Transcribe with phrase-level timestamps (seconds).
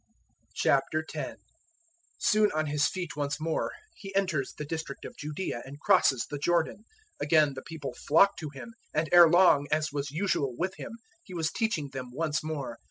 [0.59, 1.37] 010:001
[2.17, 6.39] Soon on His feet once more, He enters the district of Judaea and crosses the
[6.39, 6.85] Jordan:
[7.19, 11.35] again the people flock to Him, and ere long, as was usual with Him, He
[11.35, 12.79] was teaching them once more.